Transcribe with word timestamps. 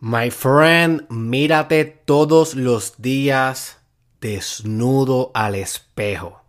My 0.00 0.30
friend, 0.30 1.08
mírate 1.08 1.84
todos 1.84 2.54
los 2.54 3.00
días 3.00 3.78
desnudo 4.20 5.30
al 5.34 5.54
espejo 5.54 6.42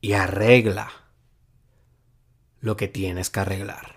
y 0.00 0.12
arregla 0.12 0.90
lo 2.60 2.76
que 2.76 2.88
tienes 2.88 3.30
que 3.30 3.40
arreglar. 3.40 3.95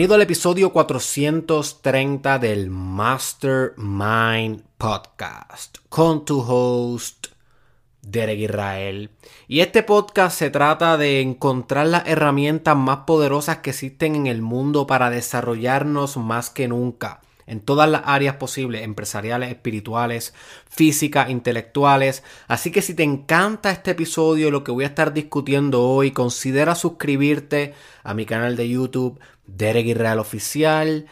Bienvenido 0.00 0.14
al 0.14 0.22
episodio 0.22 0.72
430 0.72 2.38
del 2.38 2.70
Mastermind 2.70 4.62
Podcast 4.78 5.76
con 5.90 6.24
tu 6.24 6.40
host 6.40 7.26
Derek 8.00 8.38
Israel. 8.38 9.10
Y 9.46 9.60
este 9.60 9.82
podcast 9.82 10.38
se 10.38 10.48
trata 10.48 10.96
de 10.96 11.20
encontrar 11.20 11.86
las 11.86 12.08
herramientas 12.08 12.78
más 12.78 13.00
poderosas 13.00 13.58
que 13.58 13.68
existen 13.68 14.14
en 14.16 14.26
el 14.26 14.40
mundo 14.40 14.86
para 14.86 15.10
desarrollarnos 15.10 16.16
más 16.16 16.48
que 16.48 16.66
nunca 16.66 17.20
en 17.50 17.60
todas 17.60 17.90
las 17.90 18.02
áreas 18.06 18.36
posibles, 18.36 18.84
empresariales, 18.84 19.50
espirituales, 19.50 20.32
físicas, 20.68 21.30
intelectuales. 21.30 22.22
Así 22.46 22.70
que 22.70 22.80
si 22.80 22.94
te 22.94 23.02
encanta 23.02 23.72
este 23.72 23.90
episodio 23.90 24.52
lo 24.52 24.62
que 24.62 24.70
voy 24.70 24.84
a 24.84 24.86
estar 24.86 25.12
discutiendo 25.12 25.82
hoy, 25.82 26.12
considera 26.12 26.76
suscribirte 26.76 27.74
a 28.04 28.14
mi 28.14 28.24
canal 28.24 28.56
de 28.56 28.68
YouTube, 28.68 29.18
Derek 29.56 29.86
Israel 29.86 30.18
Oficial, 30.18 31.06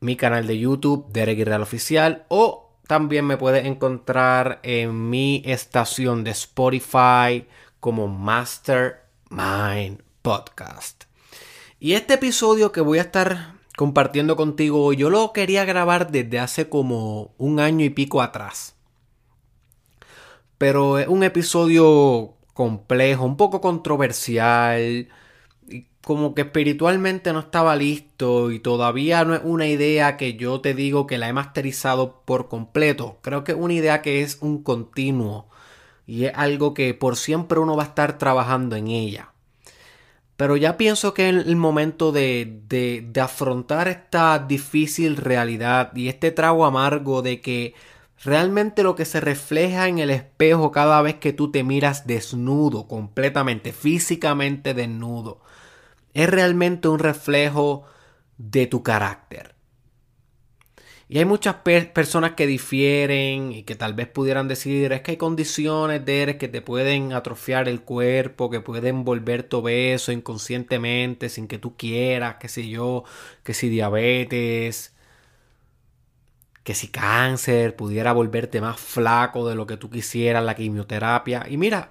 mi 0.00 0.16
canal 0.16 0.46
de 0.46 0.58
YouTube, 0.58 1.06
Derek 1.12 1.38
Israel 1.38 1.62
Oficial, 1.62 2.24
o 2.28 2.70
también 2.86 3.24
me 3.24 3.36
puedes 3.36 3.66
encontrar 3.66 4.60
en 4.62 5.10
mi 5.10 5.42
estación 5.44 6.24
de 6.24 6.32
Spotify 6.32 7.46
como 7.78 8.08
Mastermind 8.08 10.02
Podcast. 10.22 11.04
Y 11.78 11.92
este 11.92 12.14
episodio 12.14 12.72
que 12.72 12.80
voy 12.80 12.98
a 12.98 13.02
estar 13.02 13.54
compartiendo 13.76 14.36
contigo 14.36 14.92
yo 14.92 15.08
lo 15.08 15.32
quería 15.32 15.64
grabar 15.64 16.10
desde 16.10 16.38
hace 16.38 16.68
como 16.68 17.32
un 17.38 17.60
año 17.60 17.84
y 17.84 17.90
pico 17.90 18.20
atrás. 18.20 18.74
Pero 20.58 20.98
es 20.98 21.08
un 21.08 21.22
episodio 21.22 22.34
complejo, 22.52 23.24
un 23.24 23.38
poco 23.38 23.62
controversial, 23.62 25.08
como 26.02 26.34
que 26.34 26.42
espiritualmente 26.42 27.32
no 27.32 27.40
estaba 27.40 27.76
listo 27.76 28.50
y 28.50 28.58
todavía 28.58 29.24
no 29.24 29.34
es 29.34 29.42
una 29.44 29.66
idea 29.66 30.16
que 30.16 30.34
yo 30.34 30.60
te 30.60 30.74
digo 30.74 31.06
que 31.06 31.18
la 31.18 31.28
he 31.28 31.32
masterizado 31.32 32.22
por 32.24 32.48
completo. 32.48 33.18
Creo 33.22 33.44
que 33.44 33.52
es 33.52 33.58
una 33.58 33.74
idea 33.74 34.02
que 34.02 34.22
es 34.22 34.38
un 34.40 34.62
continuo 34.62 35.48
y 36.06 36.24
es 36.24 36.32
algo 36.34 36.74
que 36.74 36.94
por 36.94 37.16
siempre 37.16 37.58
uno 37.58 37.76
va 37.76 37.84
a 37.84 37.86
estar 37.86 38.18
trabajando 38.18 38.76
en 38.76 38.88
ella. 38.88 39.32
Pero 40.36 40.56
ya 40.56 40.78
pienso 40.78 41.12
que 41.12 41.28
es 41.28 41.46
el 41.46 41.56
momento 41.56 42.12
de, 42.12 42.62
de, 42.66 43.20
afrontar 43.20 43.88
esta 43.88 44.38
difícil 44.38 45.16
realidad 45.16 45.94
y 45.94 46.08
este 46.08 46.30
trago 46.30 46.64
amargo 46.64 47.20
de 47.20 47.42
que 47.42 47.74
realmente 48.24 48.82
lo 48.82 48.94
que 48.96 49.04
se 49.04 49.20
refleja 49.20 49.86
en 49.86 49.98
el 49.98 50.08
espejo 50.08 50.72
cada 50.72 51.02
vez 51.02 51.16
que 51.16 51.34
tú 51.34 51.50
te 51.50 51.62
miras 51.62 52.06
desnudo, 52.06 52.88
completamente, 52.88 53.74
físicamente 53.74 54.72
desnudo, 54.72 55.42
es 56.14 56.28
realmente 56.28 56.88
un 56.88 56.98
reflejo 56.98 57.84
de 58.38 58.66
tu 58.66 58.82
carácter. 58.82 59.54
Y 61.08 61.18
hay 61.18 61.24
muchas 61.24 61.56
personas 61.56 62.34
que 62.34 62.46
difieren 62.46 63.50
y 63.50 63.64
que 63.64 63.74
tal 63.74 63.94
vez 63.94 64.06
pudieran 64.06 64.46
decir, 64.46 64.92
es 64.92 65.02
que 65.02 65.10
hay 65.12 65.16
condiciones 65.16 66.04
de 66.04 66.22
eres 66.22 66.36
que 66.36 66.46
te 66.46 66.62
pueden 66.62 67.12
atrofiar 67.12 67.68
el 67.68 67.82
cuerpo, 67.82 68.48
que 68.48 68.60
pueden 68.60 69.02
volverte 69.04 69.56
obeso 69.56 70.12
inconscientemente, 70.12 71.28
sin 71.28 71.48
que 71.48 71.58
tú 71.58 71.76
quieras, 71.76 72.36
qué 72.38 72.48
sé 72.48 72.68
yo, 72.68 73.02
que 73.42 73.54
si 73.54 73.68
diabetes, 73.68 74.94
que 76.62 76.74
si 76.74 76.88
cáncer 76.88 77.74
pudiera 77.76 78.12
volverte 78.12 78.60
más 78.60 78.78
flaco 78.80 79.48
de 79.48 79.56
lo 79.56 79.66
que 79.66 79.76
tú 79.76 79.90
quisieras, 79.90 80.44
la 80.44 80.54
quimioterapia. 80.54 81.46
Y 81.48 81.56
mira, 81.56 81.90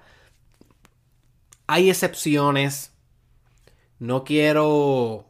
hay 1.66 1.90
excepciones. 1.90 2.92
No 4.00 4.24
quiero 4.24 5.26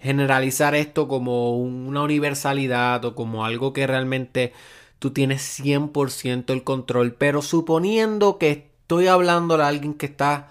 generalizar 0.00 0.74
esto 0.74 1.06
como 1.06 1.56
una 1.56 2.02
universalidad 2.02 3.04
o 3.04 3.14
como 3.14 3.44
algo 3.44 3.72
que 3.72 3.86
realmente 3.86 4.52
tú 4.98 5.12
tienes 5.12 5.42
100% 5.60 6.52
el 6.52 6.64
control, 6.64 7.14
pero 7.14 7.42
suponiendo 7.42 8.38
que 8.38 8.50
estoy 8.50 9.06
hablando 9.06 9.56
de 9.56 9.64
alguien 9.64 9.94
que 9.94 10.06
está 10.06 10.50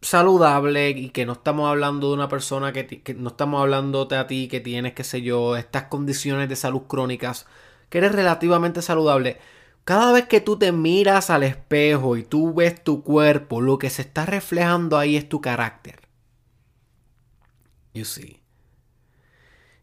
saludable 0.00 0.90
y 0.90 1.10
que 1.10 1.26
no 1.26 1.32
estamos 1.32 1.68
hablando 1.68 2.08
de 2.08 2.14
una 2.14 2.28
persona 2.28 2.72
que, 2.72 3.02
no 3.18 3.30
estamos 3.30 3.60
hablando 3.60 4.04
de 4.06 4.16
a 4.16 4.26
ti 4.26 4.48
que 4.48 4.60
tienes, 4.60 4.94
qué 4.94 5.04
sé 5.04 5.22
yo, 5.22 5.56
estas 5.56 5.84
condiciones 5.84 6.48
de 6.48 6.56
salud 6.56 6.82
crónicas, 6.88 7.46
que 7.90 7.98
eres 7.98 8.12
relativamente 8.12 8.82
saludable. 8.82 9.38
Cada 9.88 10.12
vez 10.12 10.26
que 10.26 10.42
tú 10.42 10.58
te 10.58 10.70
miras 10.70 11.30
al 11.30 11.44
espejo 11.44 12.18
y 12.18 12.22
tú 12.22 12.52
ves 12.52 12.84
tu 12.84 13.02
cuerpo, 13.02 13.62
lo 13.62 13.78
que 13.78 13.88
se 13.88 14.02
está 14.02 14.26
reflejando 14.26 14.98
ahí 14.98 15.16
es 15.16 15.30
tu 15.30 15.40
carácter. 15.40 16.02
You 17.94 18.04
see. 18.04 18.42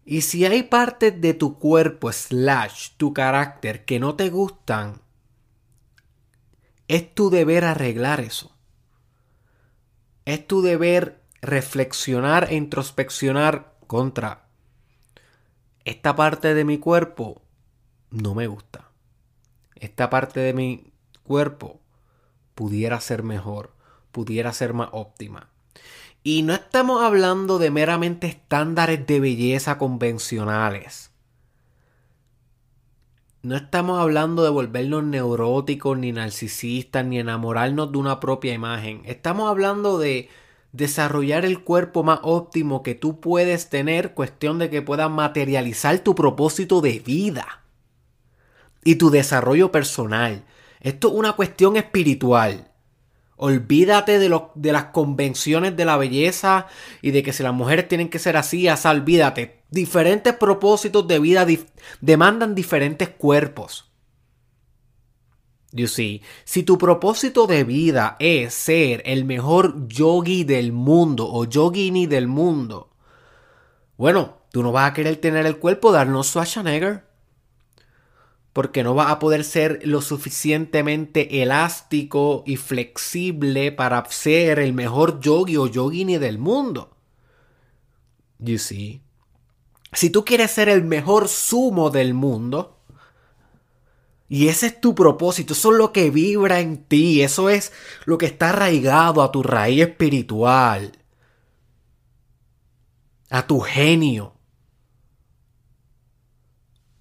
Y 0.05 0.21
si 0.21 0.45
hay 0.45 0.61
partes 0.61 1.19
de 1.19 1.33
tu 1.33 1.57
cuerpo 1.57 2.11
slash 2.11 2.91
tu 2.97 3.15
carácter 3.15 3.83
que 3.83 3.99
no 3.99 4.13
te 4.13 4.29
gustan, 4.29 5.01
es 6.87 7.15
tu 7.15 7.31
deber 7.31 7.65
arreglar 7.65 8.19
eso. 8.19 8.55
Es 10.25 10.45
tu 10.45 10.61
deber 10.61 11.23
reflexionar 11.41 12.51
e 12.51 12.55
introspeccionar 12.57 13.73
contra 13.87 14.49
esta 15.83 16.15
parte 16.15 16.53
de 16.53 16.63
mi 16.63 16.77
cuerpo 16.77 17.41
no 18.11 18.35
me 18.35 18.45
gusta. 18.45 18.91
Esta 19.75 20.09
parte 20.09 20.39
de 20.39 20.53
mi 20.53 20.91
cuerpo 21.23 21.79
pudiera 22.55 22.99
ser 23.01 23.23
mejor, 23.23 23.73
pudiera 24.11 24.53
ser 24.53 24.73
más 24.73 24.89
óptima. 24.93 25.49
Y 26.23 26.41
no 26.41 26.53
estamos 26.53 27.03
hablando 27.03 27.59
de 27.59 27.69
meramente 27.69 28.27
estándares 28.27 29.05
de 29.05 29.19
belleza 29.19 29.77
convencionales. 29.77 31.11
No 33.43 33.55
estamos 33.55 33.99
hablando 33.99 34.43
de 34.43 34.49
volvernos 34.49 35.03
neuróticos, 35.03 35.99
ni 35.99 36.11
narcisistas, 36.11 37.05
ni 37.05 37.19
enamorarnos 37.19 37.91
de 37.91 37.97
una 37.99 38.19
propia 38.19 38.53
imagen. 38.53 39.03
Estamos 39.05 39.51
hablando 39.51 39.99
de 39.99 40.29
desarrollar 40.71 41.45
el 41.45 41.63
cuerpo 41.63 42.03
más 42.03 42.19
óptimo 42.23 42.81
que 42.81 42.95
tú 42.95 43.19
puedes 43.19 43.69
tener, 43.69 44.15
cuestión 44.15 44.57
de 44.57 44.71
que 44.71 44.81
puedas 44.81 45.11
materializar 45.11 45.99
tu 45.99 46.15
propósito 46.15 46.81
de 46.81 46.99
vida 46.99 47.64
y 48.85 48.95
tu 48.95 49.09
desarrollo 49.09 49.73
personal. 49.73 50.45
Esto 50.79 51.09
es 51.09 51.13
una 51.15 51.33
cuestión 51.33 51.75
espiritual. 51.75 52.71
Olvídate 53.35 54.17
de, 54.19 54.41
de 54.53 54.71
las 54.71 54.85
convenciones 54.85 55.75
de 55.75 55.83
la 55.83 55.97
belleza 55.97 56.67
y 57.01 57.11
de 57.11 57.21
que 57.21 57.33
si 57.33 57.43
las 57.43 57.53
mujeres 57.53 57.89
tienen 57.89 58.09
que 58.09 58.19
ser 58.19 58.37
así, 58.37 58.69
así, 58.69 58.87
olvídate. 58.87 59.63
Diferentes 59.69 60.33
propósitos 60.35 61.05
de 61.07 61.19
vida 61.19 61.45
demandan 61.99 62.55
diferentes 62.55 63.09
cuerpos. 63.09 63.91
You 65.71 65.87
see, 65.87 66.21
si 66.45 66.63
tu 66.63 66.77
propósito 66.77 67.47
de 67.47 67.65
vida 67.65 68.15
es 68.19 68.53
ser 68.53 69.01
el 69.05 69.25
mejor 69.25 69.87
yogi 69.89 70.45
del 70.45 70.71
mundo 70.71 71.27
o 71.29 71.43
yogini 71.43 72.05
del 72.05 72.27
mundo, 72.27 72.91
bueno, 73.97 74.37
tú 74.51 74.63
no 74.63 74.71
vas 74.71 74.91
a 74.91 74.93
querer 74.93 75.17
tener 75.17 75.45
el 75.45 75.57
cuerpo 75.57 75.91
de 75.91 75.99
Arnold 75.99 76.23
Schwarzenegger 76.23 77.14
porque 78.55 78.83
no 78.83 78.95
va 78.95 79.11
a 79.11 79.19
poder 79.19 79.43
ser 79.43 79.81
lo 79.83 79.99
suficientemente 79.99 81.41
elástico 81.41 82.41
y 82.45 82.55
flexible 82.55 83.73
para 83.73 84.05
ser 84.09 84.59
el 84.59 84.71
mejor 84.71 85.19
yogi 85.19 85.57
o 85.57 85.67
yogini 85.67 86.17
del 86.19 86.37
mundo. 86.37 86.95
You 88.39 88.57
see. 88.57 89.01
Si 89.91 90.09
tú 90.09 90.23
quieres 90.23 90.51
ser 90.51 90.69
el 90.69 90.85
mejor 90.85 91.27
sumo 91.27 91.89
del 91.89 92.13
mundo, 92.13 92.79
y 94.29 94.47
ese 94.47 94.67
es 94.67 94.79
tu 94.79 94.95
propósito, 94.95 95.51
eso 95.51 95.73
es 95.73 95.77
lo 95.77 95.91
que 95.91 96.09
vibra 96.09 96.61
en 96.61 96.85
ti, 96.85 97.23
eso 97.23 97.49
es 97.49 97.73
lo 98.05 98.17
que 98.17 98.27
está 98.27 98.51
arraigado 98.51 99.21
a 99.21 99.33
tu 99.33 99.43
raíz 99.43 99.81
espiritual. 99.81 100.93
a 103.29 103.45
tu 103.47 103.59
genio, 103.59 104.34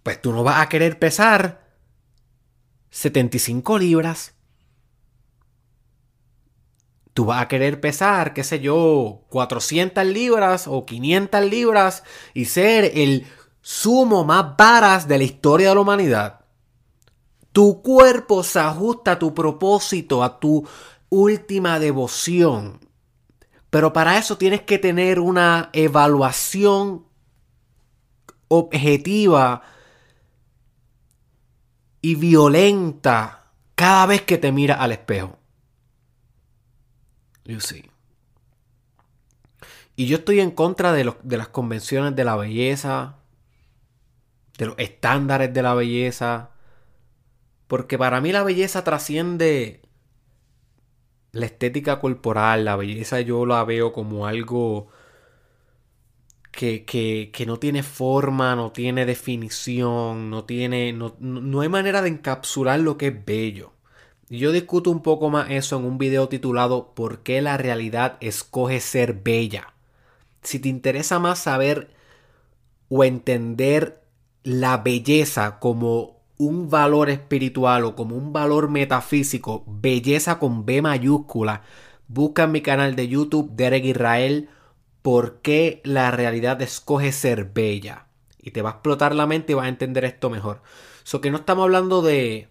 pues 0.04 0.20
tú 0.22 0.32
no 0.32 0.44
vas 0.44 0.60
a 0.60 0.68
querer 0.68 1.00
pesar 1.00 1.64
75 2.90 3.78
libras. 3.78 4.34
Tú 7.14 7.24
vas 7.24 7.42
a 7.42 7.48
querer 7.48 7.80
pesar, 7.80 8.34
qué 8.34 8.44
sé 8.44 8.60
yo, 8.60 9.24
400 9.30 10.04
libras 10.04 10.66
o 10.68 10.84
500 10.84 11.44
libras 11.44 12.04
y 12.34 12.44
ser 12.44 12.92
el 12.94 13.26
sumo 13.62 14.24
más 14.24 14.56
varas 14.56 15.08
de 15.08 15.18
la 15.18 15.24
historia 15.24 15.70
de 15.70 15.74
la 15.74 15.80
humanidad. 15.80 16.44
Tu 17.52 17.82
cuerpo 17.82 18.42
se 18.42 18.58
ajusta 18.60 19.12
a 19.12 19.18
tu 19.18 19.32
propósito, 19.32 20.22
a 20.22 20.38
tu 20.38 20.68
última 21.08 21.78
devoción. 21.78 22.78
Pero 23.70 23.92
para 23.92 24.18
eso 24.18 24.36
tienes 24.36 24.62
que 24.62 24.78
tener 24.78 25.18
una 25.18 25.70
evaluación 25.72 27.06
objetiva 28.48 29.62
y 32.04 32.16
violenta 32.16 33.46
cada 33.74 34.04
vez 34.04 34.20
que 34.20 34.36
te 34.36 34.52
miras 34.52 34.78
al 34.78 34.92
espejo. 34.92 35.38
You 37.46 37.60
see. 37.60 37.90
Y 39.96 40.04
yo 40.04 40.18
estoy 40.18 40.40
en 40.40 40.50
contra 40.50 40.92
de, 40.92 41.14
de 41.22 41.38
las 41.38 41.48
convenciones 41.48 42.14
de 42.14 42.24
la 42.24 42.36
belleza, 42.36 43.16
de 44.58 44.66
los 44.66 44.74
estándares 44.76 45.54
de 45.54 45.62
la 45.62 45.72
belleza, 45.72 46.50
porque 47.68 47.96
para 47.96 48.20
mí 48.20 48.32
la 48.32 48.42
belleza 48.42 48.84
trasciende 48.84 49.80
la 51.32 51.46
estética 51.46 52.00
corporal, 52.00 52.66
la 52.66 52.76
belleza 52.76 53.22
yo 53.22 53.46
la 53.46 53.64
veo 53.64 53.94
como 53.94 54.26
algo 54.26 54.88
que, 56.54 57.44
no 57.46 57.58
tiene 57.58 57.82
forma, 57.82 58.54
no 58.56 58.72
tiene 58.72 59.06
definición, 59.06 60.30
no 60.30 60.44
tiene. 60.44 60.92
No, 60.92 61.16
no, 61.18 61.60
hay 61.60 61.68
manera 61.68 62.02
de 62.02 62.10
encapsular 62.10 62.80
lo 62.80 62.96
que 62.96 63.08
es 63.08 63.24
bello. 63.24 63.72
Yo 64.30 64.52
discuto 64.52 64.90
un 64.90 65.02
poco 65.02 65.30
más 65.30 65.50
eso 65.50 65.76
en 65.78 65.84
un 65.84 65.98
video 65.98 66.28
titulado 66.28 66.94
¿Por 66.94 67.22
qué 67.22 67.42
la 67.42 67.56
realidad 67.56 68.16
escoge 68.20 68.80
ser 68.80 69.14
bella? 69.14 69.74
Si 70.42 70.58
te 70.58 70.68
interesa 70.68 71.18
más 71.18 71.40
saber 71.40 71.90
o 72.88 73.04
entender 73.04 74.02
la 74.42 74.78
belleza 74.78 75.58
como 75.58 76.20
un 76.36 76.68
valor 76.70 77.10
espiritual 77.10 77.84
o 77.84 77.94
como 77.94 78.16
un 78.16 78.32
valor 78.32 78.68
metafísico, 78.70 79.64
belleza 79.66 80.38
con 80.38 80.64
B 80.66 80.82
mayúscula, 80.82 81.62
busca 82.08 82.44
en 82.44 82.52
mi 82.52 82.60
canal 82.60 82.96
de 82.96 83.08
YouTube 83.08 83.50
Derek 83.54 83.84
Israel 83.84 84.48
por 85.04 85.42
qué 85.42 85.82
la 85.84 86.10
realidad 86.12 86.62
escoge 86.62 87.12
ser 87.12 87.44
bella. 87.44 88.06
Y 88.38 88.52
te 88.52 88.62
va 88.62 88.70
a 88.70 88.72
explotar 88.72 89.14
la 89.14 89.26
mente 89.26 89.52
y 89.52 89.54
vas 89.54 89.66
a 89.66 89.68
entender 89.68 90.02
esto 90.06 90.30
mejor. 90.30 90.62
So 91.02 91.20
que 91.20 91.30
no 91.30 91.36
estamos 91.36 91.64
hablando 91.64 92.00
de, 92.00 92.48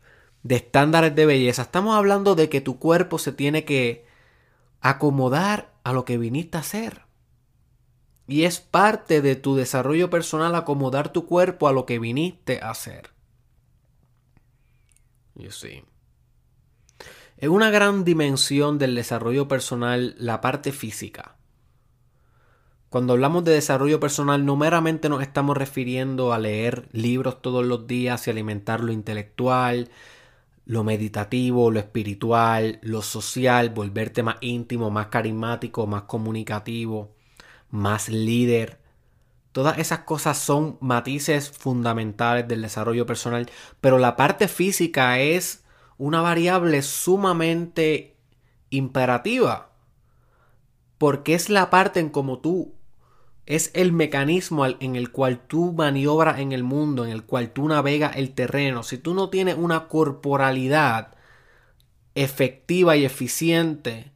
estándares 0.48 1.16
de 1.16 1.26
belleza, 1.26 1.64
estamos 1.64 1.96
hablando 1.96 2.36
de 2.36 2.50
que 2.50 2.62
tu 2.62 2.78
cuerpo 2.78 3.18
se 3.18 3.32
tiene 3.32 3.66
que 3.66 4.06
acomodar 4.82 5.74
a 5.84 5.94
lo 5.94 6.06
que 6.06 6.20
viniste 6.20 6.58
a 6.58 6.60
hacer. 6.60 7.02
Y 8.28 8.44
es 8.44 8.60
parte 8.60 9.24
de 9.24 9.36
tu 9.36 9.56
desarrollo 9.56 10.12
personal 10.12 10.54
acomodar 10.54 11.12
tu 11.12 11.26
cuerpo 11.26 11.68
a 11.68 11.74
lo 11.74 11.88
que 11.88 11.98
viniste 11.98 12.60
a 12.62 12.70
hacer. 12.70 13.10
You 15.34 15.50
see. 15.50 15.84
Es 17.38 17.50
una 17.50 17.72
gran 17.72 18.04
dimensión 18.04 18.78
del 18.78 18.94
desarrollo 18.94 19.48
personal 19.48 20.14
la 20.20 20.40
parte 20.40 20.72
física. 20.72 21.38
Cuando 22.94 23.14
hablamos 23.14 23.44
de 23.44 23.54
desarrollo 23.54 24.00
personal, 24.00 24.46
no 24.46 24.56
meramente 24.56 25.10
nos 25.10 25.24
estamos 25.24 25.58
refiriendo 25.58 26.32
a 26.32 26.38
leer 26.38 26.88
libros 26.92 27.42
todos 27.42 27.66
los 27.66 27.88
días 27.88 28.28
y 28.28 28.30
alimentar 28.30 28.82
lo 28.82 28.92
intelectual, 28.92 29.90
lo 30.68 30.84
meditativo, 30.84 31.72
lo 31.72 31.80
espiritual, 31.80 32.78
lo 32.84 33.02
social, 33.02 33.72
volverte 33.72 34.22
más 34.22 34.36
íntimo, 34.42 34.92
más 34.92 35.08
carismático, 35.08 35.88
más 35.88 36.04
comunicativo, 36.04 37.16
más 37.72 38.10
líder. 38.10 38.78
Todas 39.54 39.80
esas 39.80 40.02
cosas 40.02 40.38
son 40.38 40.78
matices 40.80 41.50
fundamentales 41.50 42.48
del 42.48 42.62
desarrollo 42.62 43.08
personal, 43.08 43.50
pero 43.82 43.98
la 43.98 44.16
parte 44.16 44.48
física 44.48 45.18
es 45.18 45.64
una 45.98 46.22
variable 46.22 46.84
sumamente 46.84 48.18
imperativa, 48.70 49.72
porque 51.00 51.34
es 51.34 51.50
la 51.50 51.72
parte 51.72 52.00
en 52.00 52.12
cómo 52.12 52.38
tú 52.38 52.76
es 53.46 53.72
el 53.74 53.92
mecanismo 53.92 54.66
en 54.66 54.96
el 54.96 55.12
cual 55.12 55.40
tú 55.48 55.74
maniobras 55.74 56.40
en 56.40 56.52
el 56.52 56.64
mundo, 56.64 57.06
en 57.06 57.12
el 57.12 57.24
cual 57.24 57.52
tú 57.52 57.68
navegas 57.68 58.16
el 58.16 58.34
terreno. 58.34 58.84
Si 58.84 58.98
tú 58.98 59.14
no 59.14 59.30
tienes 59.30 59.58
una 59.58 59.88
corporalidad 59.88 61.16
efectiva 62.16 62.96
y 62.96 63.06
eficiente, 63.06 64.12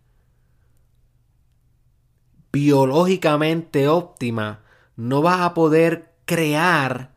biológicamente 2.51 3.87
óptima, 3.87 4.61
no 4.95 5.21
vas 5.21 5.41
a 5.41 5.53
poder 5.53 6.13
crear 6.25 7.11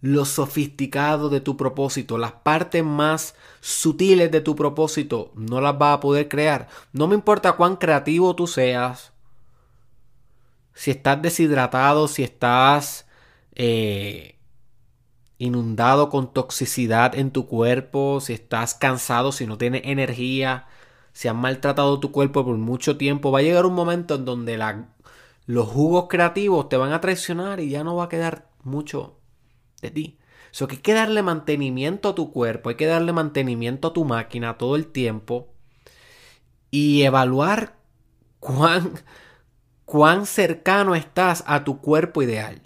lo 0.00 0.24
sofisticado 0.24 1.28
de 1.28 1.40
tu 1.40 1.56
propósito, 1.56 2.18
las 2.18 2.32
partes 2.32 2.82
más 2.84 3.36
sutiles 3.60 4.32
de 4.32 4.40
tu 4.40 4.56
propósito, 4.56 5.30
no 5.36 5.60
las 5.60 5.78
vas 5.78 5.98
a 5.98 6.00
poder 6.00 6.28
crear. 6.28 6.66
No 6.92 7.06
me 7.06 7.14
importa 7.14 7.52
cuán 7.52 7.76
creativo 7.76 8.34
tú 8.34 8.48
seas, 8.48 9.12
si 10.74 10.90
estás 10.90 11.20
deshidratado, 11.22 12.08
si 12.08 12.22
estás 12.22 13.06
eh, 13.54 14.38
inundado 15.38 16.08
con 16.08 16.32
toxicidad 16.32 17.14
en 17.14 17.30
tu 17.30 17.46
cuerpo, 17.46 18.20
si 18.20 18.32
estás 18.32 18.74
cansado, 18.74 19.32
si 19.32 19.46
no 19.46 19.58
tienes 19.58 19.82
energía, 19.84 20.66
si 21.12 21.28
has 21.28 21.34
maltratado 21.34 22.00
tu 22.00 22.12
cuerpo 22.12 22.44
por 22.44 22.56
mucho 22.56 22.96
tiempo, 22.96 23.30
va 23.30 23.40
a 23.40 23.42
llegar 23.42 23.66
un 23.66 23.74
momento 23.74 24.14
en 24.14 24.24
donde 24.24 24.58
los 25.46 25.68
jugos 25.68 26.06
creativos 26.08 26.68
te 26.68 26.76
van 26.76 26.92
a 26.92 27.00
traicionar 27.00 27.60
y 27.60 27.70
ya 27.70 27.84
no 27.84 27.96
va 27.96 28.04
a 28.04 28.08
quedar 28.08 28.50
mucho 28.62 29.18
de 29.80 29.90
ti. 29.90 30.18
Eso 30.52 30.68
que 30.68 30.76
hay 30.76 30.82
que 30.82 30.92
darle 30.92 31.22
mantenimiento 31.22 32.10
a 32.10 32.14
tu 32.14 32.30
cuerpo, 32.30 32.68
hay 32.68 32.76
que 32.76 32.86
darle 32.86 33.12
mantenimiento 33.12 33.88
a 33.88 33.92
tu 33.92 34.04
máquina 34.04 34.58
todo 34.58 34.76
el 34.76 34.86
tiempo 34.86 35.52
y 36.70 37.02
evaluar 37.02 37.76
cuán 38.38 38.92
cuán 39.84 40.26
cercano 40.26 40.94
estás 40.94 41.44
a 41.46 41.64
tu 41.64 41.80
cuerpo 41.80 42.22
ideal. 42.22 42.62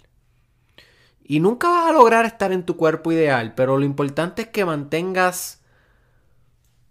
Y 1.23 1.39
nunca 1.39 1.69
vas 1.69 1.89
a 1.89 1.93
lograr 1.93 2.25
estar 2.25 2.51
en 2.51 2.65
tu 2.65 2.77
cuerpo 2.77 3.11
ideal, 3.11 3.53
pero 3.55 3.77
lo 3.77 3.85
importante 3.85 4.43
es 4.43 4.47
que 4.47 4.63
mantengas 4.63 5.61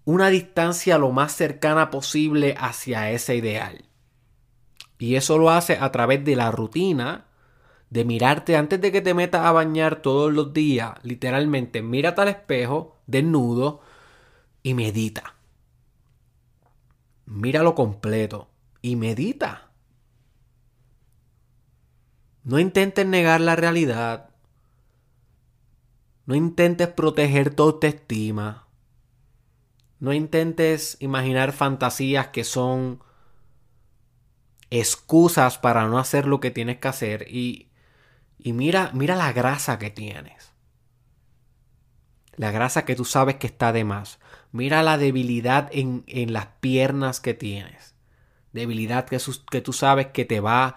una 0.04 0.28
distancia 0.28 0.99
lo 0.99 1.11
más 1.11 1.33
cercana 1.33 1.90
posible 1.90 2.54
hacia 2.59 3.11
ese 3.11 3.37
ideal. 3.37 3.87
Y 4.99 5.16
eso 5.16 5.38
lo 5.38 5.50
hace 5.50 5.78
a 5.80 5.90
través 5.90 6.25
de 6.25 6.37
la 6.37 6.50
rutina 6.50 7.26
de 7.90 8.04
mirarte 8.04 8.56
antes 8.56 8.80
de 8.80 8.92
que 8.92 9.00
te 9.00 9.14
metas 9.14 9.45
a 9.45 9.52
bañar 9.52 9.97
todos 10.02 10.33
los 10.33 10.52
días. 10.52 10.92
Literalmente, 11.02 11.83
mírate 11.83 12.21
al 12.21 12.28
espejo, 12.28 12.99
desnudo, 13.06 13.80
y 14.62 14.75
medita. 14.75 15.37
Míralo 17.26 17.75
completo 17.75 18.49
y 18.83 18.97
medita. 18.97 19.65
No 22.46 22.60
intentes 22.60 23.04
negar 23.04 23.40
la 23.40 23.56
realidad. 23.56 24.30
No 26.26 26.36
intentes 26.36 26.86
proteger 26.86 27.52
tu 27.52 27.64
autoestima. 27.64 28.68
No 29.98 30.12
intentes 30.12 30.96
imaginar 31.00 31.52
fantasías 31.52 32.28
que 32.28 32.44
son 32.44 33.02
excusas 34.70 35.58
para 35.58 35.88
no 35.88 35.98
hacer 35.98 36.28
lo 36.28 36.38
que 36.38 36.52
tienes 36.52 36.78
que 36.78 36.86
hacer. 36.86 37.26
Y, 37.28 37.68
y 38.38 38.52
mira, 38.52 38.92
mira 38.94 39.16
la 39.16 39.32
grasa 39.32 39.80
que 39.80 39.90
tienes. 39.90 40.52
La 42.36 42.52
grasa 42.52 42.84
que 42.84 42.94
tú 42.94 43.04
sabes 43.04 43.36
que 43.36 43.48
está 43.48 43.72
de 43.72 43.82
más. 43.82 44.20
Mira 44.52 44.84
la 44.84 44.98
debilidad 44.98 45.68
en, 45.72 46.04
en 46.06 46.32
las 46.32 46.46
piernas 46.60 47.18
que 47.18 47.34
tienes. 47.34 47.96
Debilidad 48.52 49.04
que, 49.04 49.18
que 49.50 49.60
tú 49.60 49.72
sabes 49.72 50.06
que 50.08 50.24
te 50.24 50.38
va 50.38 50.64
a, 50.64 50.76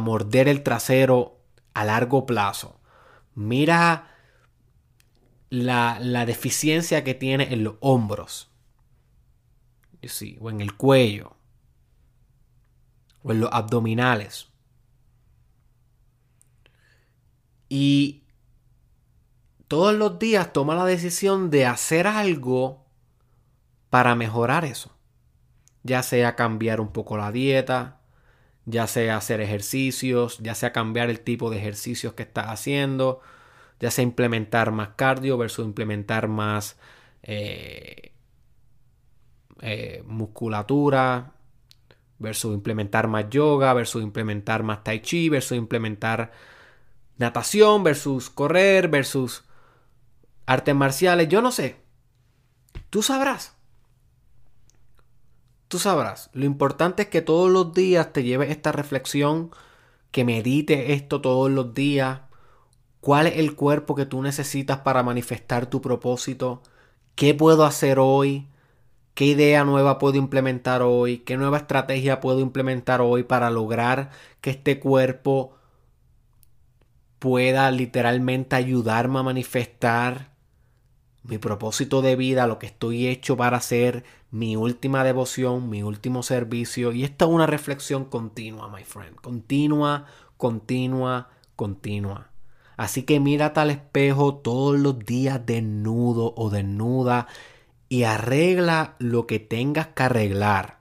morder 0.00 0.48
el 0.48 0.62
trasero 0.62 1.40
a 1.74 1.84
largo 1.84 2.26
plazo. 2.26 2.80
Mira 3.34 4.14
la, 5.50 5.98
la 6.00 6.26
deficiencia 6.26 7.04
que 7.04 7.14
tiene 7.14 7.52
en 7.52 7.64
los 7.64 7.76
hombros. 7.80 8.50
o 10.40 10.50
en 10.50 10.60
el 10.60 10.76
cuello. 10.76 11.36
O 13.22 13.32
en 13.32 13.40
los 13.40 13.52
abdominales. 13.52 14.48
Y 17.68 18.22
todos 19.68 19.94
los 19.94 20.18
días 20.18 20.52
toma 20.52 20.74
la 20.74 20.84
decisión 20.84 21.50
de 21.50 21.66
hacer 21.66 22.06
algo 22.06 22.86
para 23.90 24.14
mejorar 24.14 24.64
eso. 24.64 24.96
Ya 25.82 26.02
sea 26.02 26.36
cambiar 26.36 26.80
un 26.80 26.92
poco 26.92 27.16
la 27.16 27.32
dieta, 27.32 28.00
ya 28.66 28.86
sea 28.86 29.16
hacer 29.16 29.40
ejercicios, 29.40 30.38
ya 30.38 30.54
sea 30.54 30.72
cambiar 30.72 31.08
el 31.08 31.20
tipo 31.20 31.50
de 31.50 31.58
ejercicios 31.58 32.14
que 32.14 32.24
estás 32.24 32.48
haciendo, 32.48 33.20
ya 33.80 33.90
sea 33.90 34.02
implementar 34.02 34.72
más 34.72 34.90
cardio 34.96 35.38
versus 35.38 35.64
implementar 35.64 36.28
más 36.28 36.76
eh, 37.22 38.12
eh, 39.62 40.02
musculatura, 40.06 41.32
versus 42.18 42.54
implementar 42.54 43.08
más 43.08 43.30
yoga, 43.30 43.72
versus 43.72 44.02
implementar 44.02 44.62
más 44.62 44.82
tai 44.84 45.00
chi, 45.00 45.28
versus 45.28 45.56
implementar 45.56 46.32
natación, 47.18 47.84
versus 47.84 48.30
correr, 48.30 48.88
versus 48.88 49.44
artes 50.46 50.74
marciales, 50.74 51.28
yo 51.28 51.42
no 51.42 51.52
sé. 51.52 51.76
Tú 52.90 53.02
sabrás. 53.02 53.55
Tú 55.68 55.78
sabrás. 55.78 56.30
Lo 56.32 56.44
importante 56.44 57.02
es 57.02 57.08
que 57.08 57.22
todos 57.22 57.50
los 57.50 57.74
días 57.74 58.12
te 58.12 58.22
lleves 58.22 58.50
esta 58.50 58.72
reflexión, 58.72 59.50
que 60.12 60.24
medite 60.24 60.92
esto 60.92 61.20
todos 61.20 61.50
los 61.50 61.74
días. 61.74 62.20
¿Cuál 63.00 63.26
es 63.26 63.38
el 63.38 63.56
cuerpo 63.56 63.94
que 63.94 64.06
tú 64.06 64.22
necesitas 64.22 64.78
para 64.78 65.02
manifestar 65.02 65.66
tu 65.66 65.80
propósito? 65.80 66.62
¿Qué 67.16 67.34
puedo 67.34 67.64
hacer 67.64 67.98
hoy? 67.98 68.48
¿Qué 69.14 69.26
idea 69.26 69.64
nueva 69.64 69.98
puedo 69.98 70.16
implementar 70.18 70.82
hoy? 70.82 71.18
¿Qué 71.18 71.36
nueva 71.36 71.58
estrategia 71.58 72.20
puedo 72.20 72.40
implementar 72.40 73.00
hoy 73.00 73.24
para 73.24 73.50
lograr 73.50 74.10
que 74.40 74.50
este 74.50 74.78
cuerpo 74.78 75.56
pueda 77.18 77.70
literalmente 77.70 78.56
ayudarme 78.56 79.18
a 79.18 79.22
manifestar 79.22 80.36
mi 81.24 81.38
propósito 81.38 82.02
de 82.02 82.16
vida, 82.16 82.46
lo 82.46 82.58
que 82.58 82.66
estoy 82.66 83.06
hecho 83.08 83.36
para 83.36 83.56
hacer, 83.56 84.04
mi 84.36 84.54
última 84.54 85.02
devoción, 85.02 85.70
mi 85.70 85.82
último 85.82 86.22
servicio. 86.22 86.92
Y 86.92 87.04
esta 87.04 87.24
es 87.24 87.30
una 87.30 87.46
reflexión 87.46 88.04
continua, 88.04 88.68
my 88.68 88.84
friend. 88.84 89.16
Continua, 89.16 90.04
continua, 90.36 91.30
continua. 91.56 92.30
Así 92.76 93.04
que 93.04 93.18
mírate 93.18 93.60
al 93.60 93.70
espejo 93.70 94.36
todos 94.36 94.78
los 94.78 94.98
días 94.98 95.46
desnudo 95.46 96.34
o 96.36 96.50
desnuda 96.50 97.28
y 97.88 98.02
arregla 98.02 98.96
lo 98.98 99.26
que 99.26 99.38
tengas 99.38 99.88
que 99.88 100.02
arreglar. 100.02 100.80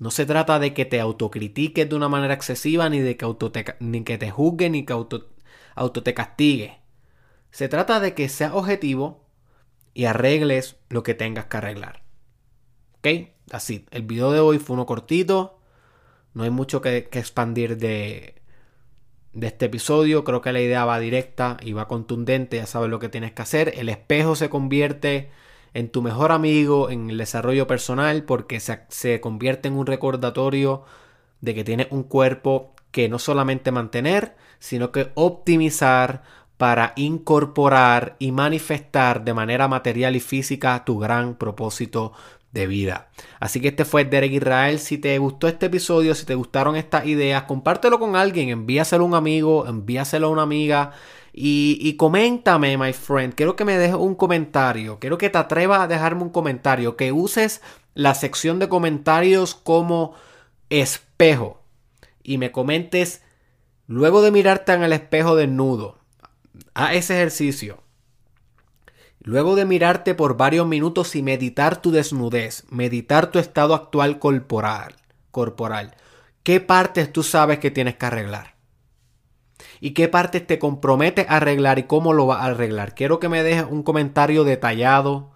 No 0.00 0.10
se 0.10 0.26
trata 0.26 0.58
de 0.58 0.74
que 0.74 0.84
te 0.84 1.00
autocritiques 1.00 1.88
de 1.88 1.94
una 1.94 2.08
manera 2.08 2.34
excesiva, 2.34 2.88
ni 2.88 2.98
de 2.98 3.16
que, 3.16 3.24
auto 3.24 3.52
te, 3.52 3.76
ni 3.78 4.02
que 4.02 4.18
te 4.18 4.32
juzgue, 4.32 4.68
ni 4.68 4.84
que 4.84 4.92
auto, 4.92 5.28
auto 5.76 6.02
te 6.02 6.14
castigue. 6.14 6.80
Se 7.52 7.68
trata 7.68 8.00
de 8.00 8.12
que 8.14 8.28
seas 8.28 8.54
objetivo 8.54 9.21
y 9.94 10.04
arregles 10.06 10.76
lo 10.88 11.02
que 11.02 11.14
tengas 11.14 11.46
que 11.46 11.56
arreglar. 11.56 12.02
¿Ok? 12.98 13.30
Así. 13.50 13.86
El 13.90 14.02
video 14.02 14.32
de 14.32 14.40
hoy 14.40 14.58
fue 14.58 14.74
uno 14.74 14.86
cortito. 14.86 15.58
No 16.34 16.44
hay 16.44 16.50
mucho 16.50 16.80
que, 16.80 16.96
expandir 16.96 17.76
de, 17.76 18.36
de 19.32 19.46
este 19.46 19.66
episodio. 19.66 20.24
Creo 20.24 20.40
que 20.40 20.52
la 20.52 20.60
idea 20.60 20.84
va 20.84 20.98
directa 20.98 21.56
y 21.60 21.72
va 21.72 21.88
contundente. 21.88 22.56
Ya 22.56 22.66
sabes 22.66 22.90
lo 22.90 22.98
que 22.98 23.08
tienes 23.08 23.32
que 23.32 23.42
hacer. 23.42 23.74
El 23.76 23.88
espejo 23.88 24.36
se 24.36 24.48
convierte 24.48 25.30
en 25.74 25.90
tu 25.90 26.02
mejor 26.02 26.32
amigo 26.32 26.90
en 26.90 27.10
el 27.10 27.18
desarrollo 27.18 27.66
personal 27.66 28.24
porque 28.24 28.60
se, 28.60 29.20
convierte 29.20 29.68
en 29.68 29.74
un 29.74 29.86
recordatorio 29.86 30.84
de 31.40 31.54
que 31.54 31.64
tienes 31.64 31.88
un 31.90 32.02
cuerpo 32.04 32.74
que 32.90 33.08
no 33.08 33.18
solamente 33.18 33.72
mantener, 33.72 34.36
sino 34.58 34.92
que 34.92 35.10
optimizar 35.14 36.22
para 36.56 36.92
incorporar 36.96 38.16
y 38.18 38.32
manifestar 38.32 39.24
de 39.24 39.34
manera 39.34 39.68
material 39.68 40.16
y 40.16 40.20
física 40.20 40.84
tu 40.84 40.98
gran 40.98 41.34
propósito 41.34 42.12
de 42.52 42.66
vida. 42.66 43.08
Así 43.40 43.60
que 43.60 43.68
este 43.68 43.84
fue 43.84 44.04
Derek 44.04 44.32
Israel. 44.32 44.78
Si 44.78 44.98
te 44.98 45.18
gustó 45.18 45.48
este 45.48 45.66
episodio, 45.66 46.14
si 46.14 46.26
te 46.26 46.34
gustaron 46.34 46.76
estas 46.76 47.06
ideas, 47.06 47.44
compártelo 47.44 47.98
con 47.98 48.14
alguien, 48.14 48.50
envíaselo 48.50 49.04
a 49.04 49.06
un 49.06 49.14
amigo, 49.14 49.66
envíaselo 49.66 50.28
a 50.28 50.30
una 50.30 50.42
amiga. 50.42 50.92
Y, 51.34 51.94
coméntame, 51.94 52.76
my 52.76 52.92
friend. 52.92 53.34
Quiero 53.34 53.56
que 53.56 53.64
me 53.64 53.78
dejes 53.78 53.96
un 53.96 54.14
comentario. 54.14 54.98
Quiero 54.98 55.16
que 55.16 55.30
te 55.30 55.38
atrevas 55.38 55.80
a 55.80 55.88
dejarme 55.88 56.22
un 56.22 56.28
comentario. 56.28 56.94
Que 56.94 57.10
uses 57.10 57.62
la 57.94 58.14
sección 58.14 58.58
de 58.58 58.68
comentarios 58.68 59.54
como 59.54 60.14
espejo. 60.68 61.62
Y 62.22 62.36
me 62.36 62.52
comentes, 62.52 63.22
luego 63.86 64.20
de 64.20 64.30
mirarte 64.30 64.74
en 64.74 64.82
el 64.82 64.92
espejo 64.92 65.34
desnudo, 65.34 65.98
a 66.74 66.94
ese 66.94 67.14
ejercicio. 67.14 67.82
Luego 69.20 69.54
de 69.54 69.64
mirarte 69.64 70.14
por 70.14 70.36
varios 70.36 70.66
minutos 70.66 71.14
y 71.14 71.22
meditar 71.22 71.80
tu 71.80 71.92
desnudez, 71.92 72.64
meditar 72.70 73.30
tu 73.30 73.38
estado 73.38 73.74
actual 73.74 74.18
corporal, 74.18 74.96
corporal, 75.30 75.94
¿qué 76.42 76.60
partes 76.60 77.12
tú 77.12 77.22
sabes 77.22 77.58
que 77.58 77.70
tienes 77.70 77.96
que 77.96 78.06
arreglar? 78.06 78.52
y 79.80 79.92
qué 79.94 80.08
partes 80.08 80.46
te 80.46 80.58
comprometes 80.58 81.28
a 81.28 81.38
arreglar 81.38 81.78
y 81.78 81.84
cómo 81.84 82.12
lo 82.12 82.26
vas 82.26 82.40
a 82.40 82.46
arreglar. 82.46 82.94
Quiero 82.94 83.18
que 83.18 83.28
me 83.28 83.42
dejes 83.42 83.66
un 83.68 83.82
comentario 83.82 84.44
detallado, 84.44 85.32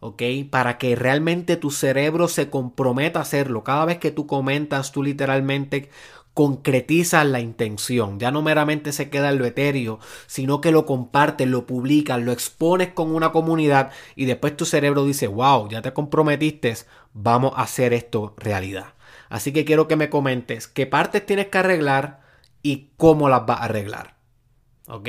¿ok? 0.00 0.22
Para 0.50 0.78
que 0.78 0.94
realmente 0.96 1.56
tu 1.56 1.70
cerebro 1.70 2.28
se 2.28 2.50
comprometa 2.50 3.18
a 3.18 3.22
hacerlo. 3.22 3.64
Cada 3.64 3.84
vez 3.84 3.98
que 3.98 4.10
tú 4.10 4.26
comentas, 4.26 4.92
tú 4.92 5.02
literalmente 5.02 5.90
concretizas 6.34 7.26
la 7.26 7.40
intención. 7.40 8.18
Ya 8.18 8.30
no 8.30 8.42
meramente 8.42 8.92
se 8.92 9.10
queda 9.10 9.30
en 9.30 9.38
lo 9.38 9.44
etéreo, 9.44 9.98
sino 10.26 10.60
que 10.60 10.72
lo 10.72 10.86
compartes, 10.86 11.48
lo 11.48 11.66
publicas, 11.66 12.20
lo 12.20 12.32
expones 12.32 12.88
con 12.88 13.14
una 13.14 13.32
comunidad 13.32 13.90
y 14.16 14.24
después 14.24 14.56
tu 14.56 14.64
cerebro 14.64 15.04
dice, 15.04 15.26
wow, 15.26 15.68
ya 15.68 15.82
te 15.82 15.92
comprometiste, 15.92 16.74
vamos 17.12 17.52
a 17.56 17.62
hacer 17.62 17.92
esto 17.92 18.34
realidad. 18.36 18.94
Así 19.28 19.52
que 19.52 19.64
quiero 19.64 19.88
que 19.88 19.96
me 19.96 20.10
comentes 20.10 20.68
qué 20.68 20.86
partes 20.86 21.24
tienes 21.24 21.48
que 21.48 21.58
arreglar, 21.58 22.22
y 22.62 22.90
cómo 22.96 23.28
las 23.28 23.42
va 23.42 23.54
a 23.54 23.64
arreglar. 23.64 24.14
¿Ok? 24.88 25.08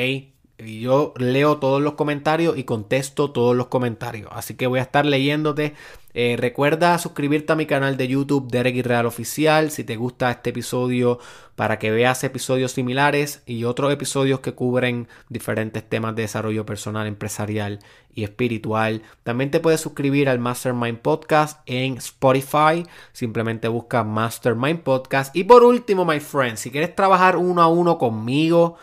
Y 0.59 0.81
yo 0.81 1.13
leo 1.17 1.57
todos 1.57 1.81
los 1.81 1.93
comentarios 1.93 2.57
y 2.57 2.63
contesto 2.63 3.31
todos 3.31 3.55
los 3.55 3.67
comentarios. 3.67 4.29
Así 4.33 4.55
que 4.55 4.67
voy 4.67 4.79
a 4.79 4.83
estar 4.83 5.05
leyéndote. 5.05 5.73
Eh, 6.15 6.35
recuerda 6.37 6.97
suscribirte 6.99 7.53
a 7.53 7.55
mi 7.55 7.65
canal 7.65 7.97
de 7.97 8.07
YouTube 8.07 8.51
Derek 8.51 8.85
Real 8.85 9.07
Oficial 9.07 9.71
si 9.71 9.83
te 9.83 9.95
gusta 9.95 10.29
este 10.29 10.51
episodio 10.51 11.17
para 11.55 11.79
que 11.79 11.89
veas 11.89 12.23
episodios 12.23 12.73
similares 12.73 13.41
y 13.47 13.63
otros 13.63 13.91
episodios 13.91 14.39
que 14.39 14.53
cubren 14.53 15.07
diferentes 15.29 15.87
temas 15.87 16.15
de 16.15 16.21
desarrollo 16.21 16.67
personal, 16.67 17.07
empresarial 17.07 17.79
y 18.13 18.23
espiritual. 18.23 19.01
También 19.23 19.49
te 19.49 19.59
puedes 19.59 19.81
suscribir 19.81 20.29
al 20.29 20.37
Mastermind 20.37 20.99
Podcast 20.99 21.61
en 21.65 21.97
Spotify. 21.97 22.85
Simplemente 23.11 23.67
busca 23.67 24.03
Mastermind 24.03 24.81
Podcast. 24.81 25.35
Y 25.35 25.45
por 25.45 25.63
último, 25.63 26.05
my 26.05 26.19
friend, 26.19 26.57
si 26.57 26.69
quieres 26.69 26.95
trabajar 26.95 27.37
uno 27.37 27.61
a 27.63 27.67
uno 27.67 27.97
conmigo, 27.97 28.77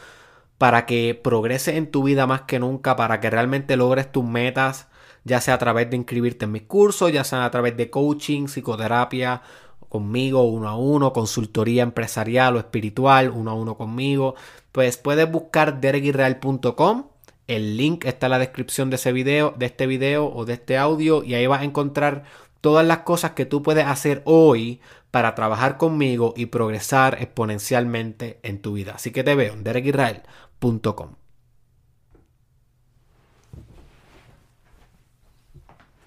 para 0.60 0.84
que 0.84 1.14
progreses 1.14 1.76
en 1.76 1.90
tu 1.90 2.02
vida 2.02 2.26
más 2.26 2.42
que 2.42 2.58
nunca, 2.58 2.94
para 2.94 3.18
que 3.18 3.30
realmente 3.30 3.78
logres 3.78 4.12
tus 4.12 4.26
metas, 4.26 4.88
ya 5.25 5.41
sea 5.41 5.55
a 5.55 5.59
través 5.59 5.91
de 5.91 5.97
inscribirte 5.97 6.45
en 6.45 6.53
mis 6.53 6.62
cursos, 6.62 7.12
ya 7.12 7.25
sea 7.25 7.45
a 7.45 7.50
través 7.50 7.77
de 7.77 7.91
coaching, 7.91 8.47
psicoterapia 8.47 9.43
conmigo 9.91 10.45
uno 10.45 10.69
a 10.69 10.77
uno, 10.77 11.12
consultoría 11.12 11.83
empresarial 11.83 12.57
o 12.57 12.59
espiritual 12.61 13.31
uno 13.31 13.50
a 13.50 13.55
uno 13.55 13.77
conmigo, 13.77 14.37
pues 14.73 14.97
puedes 14.97 15.31
buscar 15.31 15.81
dereguirreal.com. 15.81 17.09
El 17.49 17.77
link 17.77 18.05
está 18.05 18.27
en 18.27 18.31
la 18.31 18.39
descripción 18.39 18.89
de 18.89 18.97
ese 18.97 19.12
video, 19.12 19.53
de 19.59 19.67
este 19.67 19.89
video 19.89 20.33
o 20.33 20.45
de 20.45 20.55
este 20.55 20.79
audio 20.79 21.25
y 21.25 21.35
ahí 21.35 21.47
vas 21.49 21.62
a 21.62 21.65
encontrar 21.65 22.23
todas 22.61 22.87
las 22.87 22.99
cosas 22.99 23.33
que 23.33 23.47
tú 23.47 23.62
puedes 23.62 23.85
hacer 23.85 24.23
hoy 24.25 24.81
para 25.11 25.35
trabajar 25.35 25.77
conmigo 25.77 26.35
y 26.37 26.47
progresar 26.47 27.21
exponencialmente 27.21 28.39
en 28.45 28.62
tu 28.62 28.75
vida. 28.75 28.93
Así 28.95 29.11
que 29.11 29.25
te 29.25 29.35
veo 29.35 29.55
en 29.55 29.65
dereguirreal.com. 29.65 31.20